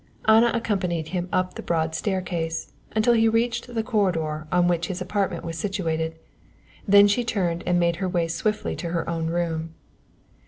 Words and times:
Anna 0.27 0.49
accompanied 0.55 1.09
him 1.09 1.29
up 1.31 1.53
the 1.53 1.61
broad 1.61 1.93
staircase, 1.93 2.73
until 2.95 3.13
he 3.13 3.29
reached 3.29 3.71
the 3.75 3.83
corridor 3.83 4.47
on 4.51 4.67
which 4.67 4.87
his 4.87 4.99
apartment 4.99 5.45
was 5.45 5.59
situated, 5.59 6.17
then 6.87 7.07
she 7.07 7.23
turned 7.23 7.61
and 7.67 7.79
made 7.79 7.97
her 7.97 8.09
way 8.09 8.27
swiftly 8.27 8.75
to 8.77 8.89
her 8.89 9.07
own 9.07 9.27
room. 9.27 9.75